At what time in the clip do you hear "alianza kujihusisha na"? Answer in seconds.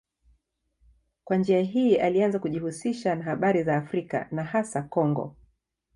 1.95-3.23